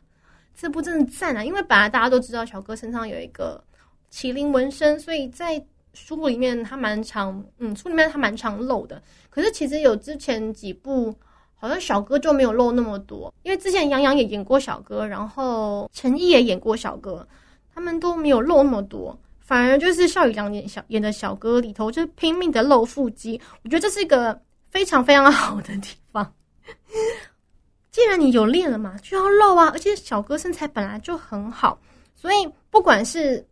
[0.56, 1.44] 这部真的赞啊！
[1.44, 3.64] 因为本来大家都知道小哥身上有一个
[4.12, 5.64] 麒麟纹身，所以在
[5.94, 11.16] 书里面他蛮常，嗯，书里面他蛮常露的，可是其实有之前几部。
[11.60, 17.28] 好像小哥就没有露那么多，因为之前杨洋也演过小哥，然后陈毅也演过小哥，
[17.74, 23.42] 他们都没有露那么多，反而就是邵雨良演小演的小哥里头，就是拼命的露腹肌。
[23.64, 26.34] 我觉得这是一个非常非常好的地方。
[27.92, 29.70] 既然你有练了嘛，就要露啊！
[29.74, 31.80] 而且小哥身材本来就很好，
[32.16, 33.44] 所以不管是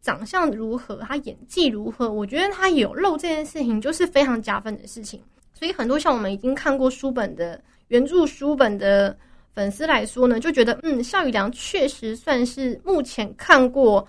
[0.00, 5.20] 长相如何，他演技如何，我觉得他有露这件事情就是非常加分的事情。
[5.52, 9.16] 所以很多像我们已经看过书本的原著书本的
[9.52, 14.06] 粉丝来说呢，就觉得嗯，邵雨良确实算是目前看过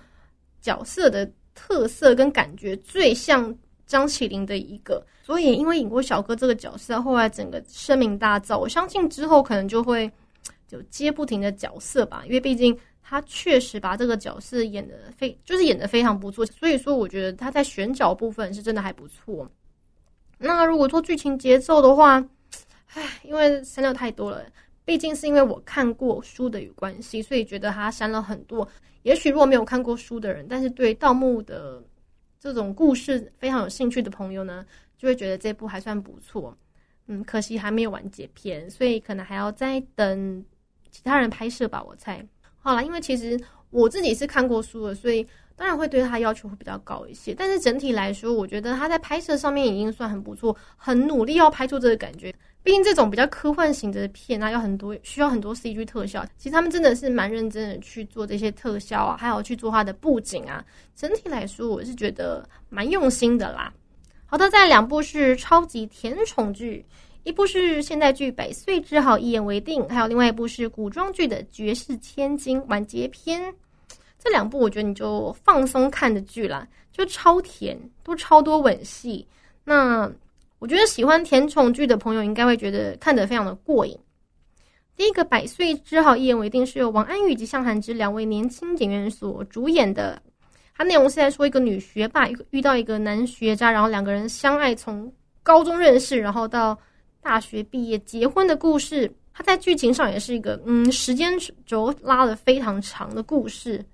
[0.60, 3.52] 角色的特色跟感觉最像
[3.86, 5.04] 张起灵的一个。
[5.22, 8.58] 所以因为演过小哥这个角色，后来整个声名大噪。
[8.58, 10.10] 我相信之后可能就会
[10.68, 16.44] 就接不停的角色吧，因为毕竟他确实把这个角色演的非就是演的非常不错。
[16.46, 19.48] 所以说，我觉得他在选角部分是真的还不错。
[20.38, 22.24] 那如果说剧情节奏的话，
[22.94, 24.42] 唉，因为删掉太多了。
[24.84, 28.68] 毕竟是因为我看过书的有关系，所以觉得他删了很多。
[29.02, 31.82] 也许如果没有看过书的人，但是对盗墓的
[32.46, 34.64] 这种故事非常有兴趣的朋友呢，
[34.96, 36.56] 就会觉得这部还算不错。
[37.08, 40.44] 嗯，可惜还没有完结篇，所以可能还要再等
[40.90, 41.82] 其他人拍摄吧。
[41.82, 42.24] 我猜
[42.58, 43.36] 好了，因为其实
[43.70, 45.26] 我自己是看过书的，所以。
[45.58, 52.30] 当然会对他要求会比较高一些，但是整体来说，我觉得他在拍摄上面已经算很不错，很努力要拍出这个感觉。
[52.66, 60.64] 毕竟这种比较科幻型的片啊，要很多需要很多 CG 特效，其实他们真的是蛮认真的去做这些特效啊，还有去做它的布景啊。
[60.96, 63.72] 整体来说，我是觉得蛮用心的啦。
[64.26, 66.84] 好的，在两部是超级甜宠剧，
[67.22, 73.54] 一部是现代剧《百岁之好一言为定》，还有另外一部是古装剧的《绝世千金》完结篇。
[74.18, 79.24] 这两部我觉得你就放松看的剧啦，就超甜，都超多吻戏。
[79.62, 80.10] 那
[80.58, 83.96] 我觉得喜欢甜宠剧的朋友应该会觉得看得非常的过瘾。
[84.96, 90.20] 第一个《百岁之好，一言为定》是由王安宇及向涵之两位年轻演员所主演的。
[90.74, 96.78] 它内容是在说一个女学霸遇到一个男学渣，然后两个人相爱，从高中认识，然后到
[97.20, 99.10] 大学毕业结婚的故事。
[99.34, 101.34] 它在剧情上也是一个嗯时间
[101.66, 103.84] 轴拉的非常长的故事。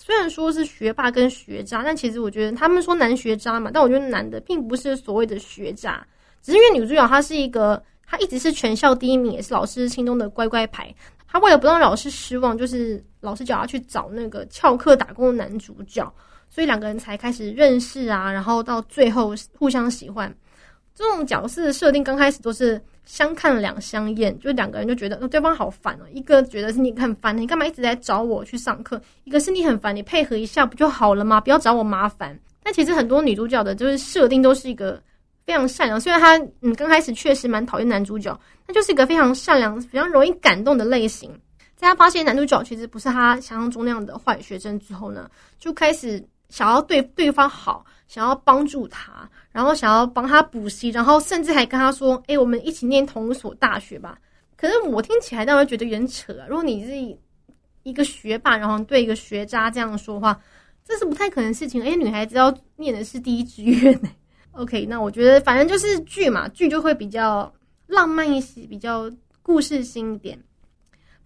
[0.00, 6.06] 虽然说是学霸跟学渣，但其实我觉得他们说男学渣嘛，但我觉得男的并不是所谓的学渣，
[6.40, 10.94] 只是因为女主角她是一个，她一直是全校第一名，也是老师心中的乖乖牌。
[11.26, 16.10] 她为了不让老师失望，就是老师叫她去找那个翘课打工的男主角，
[16.48, 20.32] 所以两个人才开始认识啊，然后到最后互相喜欢。
[20.94, 22.80] 这种角色设定刚开始都是。
[23.08, 26.04] 相看两相厌，就两个人就觉得对方好烦哦。
[26.12, 29.00] 一个觉得是你很烦，你干嘛一直在找我去上课？
[29.24, 31.40] 一个是你很烦，你配合一下不就好了吗？
[31.40, 32.38] 不要找我麻烦。
[32.62, 35.02] 但其实很多女主角的就是设定都是一个
[35.46, 41.30] 非常善良，虽然她嗯刚开始确实蛮讨厌男主角，那就是一个非常善良、非常容易感动的类型。
[41.76, 47.84] 在她发现男主角其实不是她想象中那样的坏学生之后呢，就开始想要对对方好。
[48.08, 54.18] 想要帮助他，然后想要帮他补习，然后甚至还跟他说：“哎，我们一起念同一所大学吧。”
[54.56, 56.46] 可是我听起来当然觉得有点扯啊！
[56.48, 57.18] 如果你是
[57.82, 60.40] 一个学霸，然后对一个学渣这样说话，
[60.82, 61.82] 这是不太可能的事情。
[61.82, 64.08] 而且女孩子要念的是第一志愿呢。
[64.52, 67.52] OK，那我觉得反正就是剧嘛，剧就会比较
[67.86, 69.10] 浪漫一些，比较
[69.42, 70.42] 故事性一点。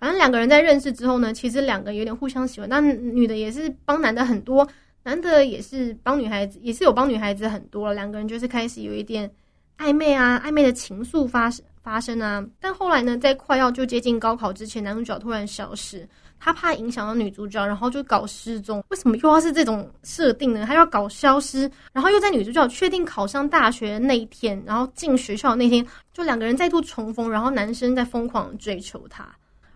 [0.00, 4.66] 反正两个人在认识之后呢，其实两个有点互相喜欢，但女的也是帮男的很多。
[5.04, 7.92] 男的也是帮女孩子，也是有帮女孩子很多。
[7.92, 9.30] 两个人就是开始有一点
[9.78, 12.44] 暧昧啊，暧昧的情愫发生发生啊。
[12.60, 18.82] 但后来呢，在快要就接近高考之前，男主角突然消失，他怕影响到女主角，然后就搞失踪。
[18.88, 20.64] 为什么又要是这种设定呢？
[20.66, 29.28] 他要搞消失，然后又在女主角确定考上大学的那一天，然后进学校那天，就两个人再度重逢，然后男生在疯狂追求她。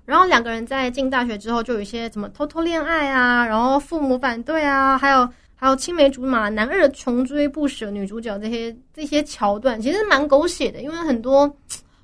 [0.06, 11.52] 然后两个人在进大学之后，就有一些怎么偷偷恋爱啊，然后父母反对啊，还有还有青梅竹马、男二的穷追不舍女主角这些这些桥段，其实蛮狗血的，因为很多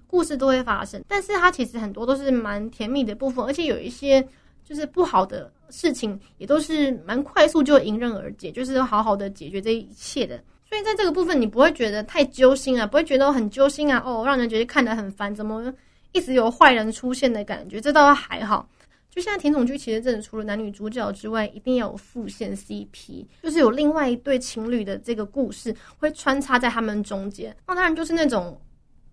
[0.08, 4.20] 故事都会发生，但是它其实很多都是蛮甜蜜的部分，而且有一些
[4.64, 10.42] 就是不好的事情，也都是蛮快速就迎刃而解，就是好好的解决这一切的。
[10.68, 15.72] 所以在这个部分，你不会觉得太揪心啊，不会觉得很揪心啊，哦，让人觉得看得很烦，怎么？
[16.12, 18.68] 一直有坏人出现的感觉，这倒还好。
[19.10, 27.54] 就现在甜宠剧，其实真的除了男女主角之外，一定要有副线 CP，就是有另外一对情侣的这个故事会穿插在他们中间。
[27.66, 28.58] 那当然就是那种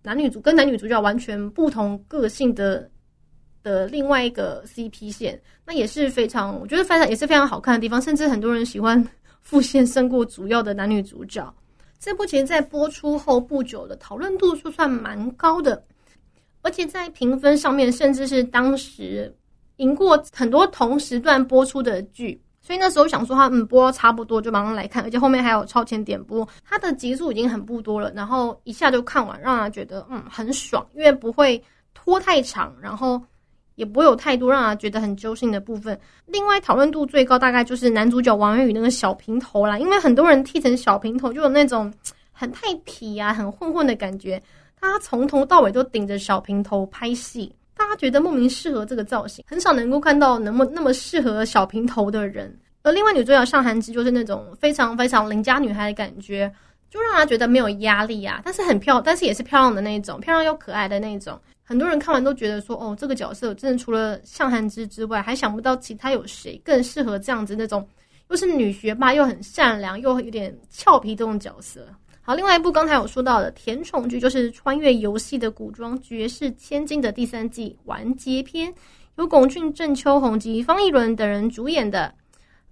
[0.02, 2.90] 男女主跟男女主角完全不同个性的
[3.62, 8.02] 的另外一个 CP 线，那也是非常，我觉得非常也是非常好看的地方。
[8.02, 9.06] 甚至很多人喜欢
[9.42, 11.54] 副线胜过主要的男女主角。
[12.00, 15.84] 这部其实，在播出后不久的讨论度就算蛮高的，
[16.62, 19.34] 而且在评分上面，甚至是当时。
[19.78, 33.22] 赢过很多同时段播出的剧，所以那时候想说他嗯播差不多就马上来看，而且后面还有超前点播，它的集数已经很不多了，然后一下就看完，让人觉得嗯很爽，因为不会拖太长，然后
[33.76, 35.98] 也不会有太多让人觉得很揪心的部分。
[36.26, 41.90] 另外讨论度最高大概就是男主角王源宇那个小平头啦，因为很多人剃成小平头就有那种
[42.34, 44.44] 很太痞啊、很混混的感觉，
[44.82, 47.54] 他从头到尾都顶着小平头拍戏。
[47.76, 52.54] 大家觉得莫名适合这个造型，很少能够看到那么那么适合小平头的人。
[52.84, 56.52] 而另外女主角上韩之就是那种非常非常邻家女孩的感觉，
[56.90, 61.40] 就让她觉得没有压力啊，但是很漂，但是也是漂亮的那种，漂亮又可爱的那种。
[61.64, 67.88] 很多人看完都觉得说，哦，这个角色真的除了向韩之之外，还想不到其他有谁更适合这样子那种，
[68.30, 71.88] 又是女学霸又很善良又有点俏皮这种角色。
[72.30, 78.72] 好，另外一部刚才有说到的甜宠剧，就是穿越游戏的古装绝世千金的第三季完结篇，
[79.16, 82.14] 由龚俊、郑秋红及方逸伦等人主演的。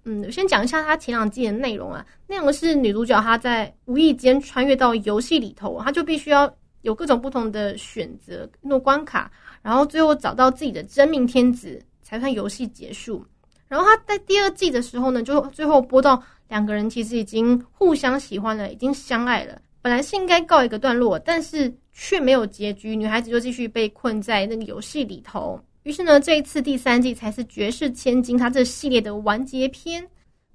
[0.04, 2.06] 嗯，我先讲一下他前两季的内容啊。
[2.28, 6.48] 内容是女主角她在无意间穿越到游戏里头，她就必须要
[6.82, 9.28] 有各种不同的选择、弄关卡，
[9.60, 13.26] 然后最后找到自己的真命天子，才算游戏结束。
[13.66, 16.22] 然后他在第二季的时候呢，就最后播到。
[16.48, 19.60] 两个人其实已经互相喜欢了，已经相爱了。
[19.80, 25.60] 本来是应该告一个段落，但是却没有结局，女孩子就继续被困在那个游戏里头。
[25.84, 30.06] 于是呢，这一次第三季才是绝世千金它这系列的完结篇。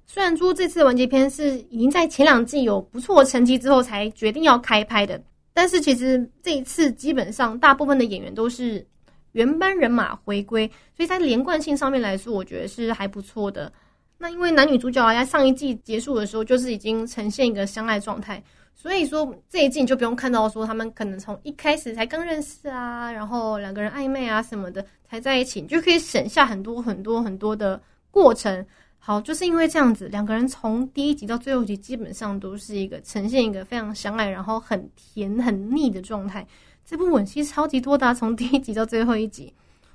[0.06, 5.20] 虽然说这次完结篇是已经在前两季有不错的成绩之后才决定要开拍的，
[5.52, 8.86] 但是其实这一次基本上大部分的演员都是
[9.32, 13.72] 原班人马回归，所以在连贯性上面来说，我觉得是还不错的。
[14.16, 18.42] 那因为男女主角啊，在上一季结束的时候，就是已经呈现一个相爱状态，
[18.74, 28.64] 所以说这一季你就不用看到说他们可能从一开始才刚认识啊，然后两个人暧昧啊什么的才在一起，你就可以省下很多很多很多的过程。
[28.98, 36.46] 好，就是因为这样子，两个人从第一集到最后一集，基本上都是一个呈现一个非常相爱，然后很甜很腻的状态。
[36.86, 39.52] 这部吻戏超级多的，从第一集到最后一集。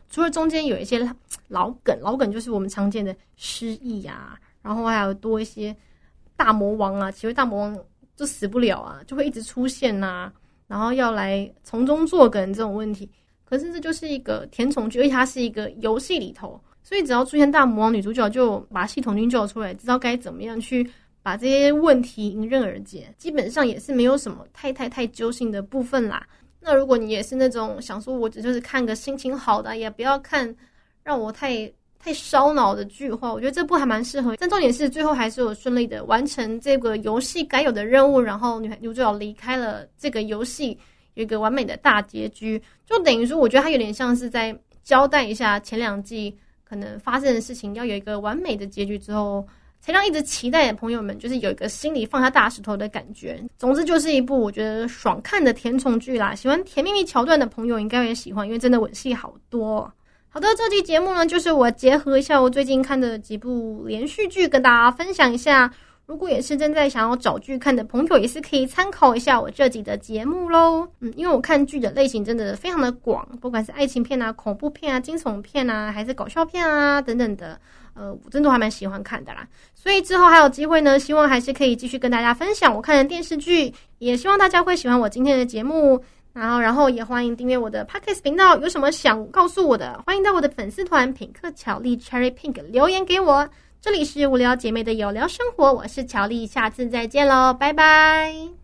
[0.10, 1.08] 除了中间有一些
[1.48, 5.76] 老梗，老梗就是我们常见的失忆啊，然后还有多一些
[6.36, 7.80] 大魔王啊，其实大魔王
[8.16, 10.32] 就死不了啊，就会一直出现呐，
[10.68, 13.10] 然后要来从中作梗这种问题。
[13.46, 20.88] 可是这就是一个甜宠剧，而且它是一个游戏里头，所以只要出现大魔王，女主角就把系统军叫出来，知道该怎么样去
[21.24, 26.28] 把这些问题迎刃而解，基本上也是没有什么太太太揪心的部分啦。
[26.62, 30.54] 那如果你也是那种想说，我只就是看个心情好的，也不要看
[31.04, 34.36] 让我太太烧脑的剧话，我觉得这部还蛮适合。
[34.38, 40.78] 但重点是最后还是有顺利的完成这个游戏该有的任务，然后女孩女主角离开了这个游戏，
[41.14, 42.62] 有一个完美的大结局。
[42.86, 49.48] 就等于说，我觉得它有点像是在交代一下前两季可能发生的事情，要有一个完美的结局之后。
[49.80, 53.42] 才让一直期待的朋友们，就是有一个心里放下大石头的感觉。
[53.58, 56.36] 总之，就是一部我觉得爽看的甜宠剧啦。
[56.36, 59.92] 喜欢甜蜜蜜桥段的朋友应该也喜欢，因为真的吻戏好多。
[60.30, 65.72] 好的，这期节目呢，就是我结合一下我最近看的几部连续剧，跟大家分享一下。
[66.06, 70.88] 如果也是正在想要找剧看的朋友，也是可以参考一下我这集的节目喽。
[71.02, 77.60] 嗯，因为我看剧的类型真的非常的广，不管是爱情片啊、恐怖片啊、惊悚片啊，还是搞笑片啊等等的，
[78.00, 79.46] 呃，我真的还蛮喜欢看的啦。
[79.76, 86.02] 所以之后还有机会呢，希望还是可以继续跟大家分享我看的电视剧，也希望大家会喜欢我今天的节目。
[86.32, 88.58] 然后，然后也欢迎订阅我的 Podcast 频道。
[88.60, 93.50] 有什么想告诉我的，欢迎到我的粉丝团品客巧丽 Cherry Pink 留言给我。
[93.82, 98.60] 这里是无聊姐妹的有聊生活，我是乔丽，下次再见喽，拜拜。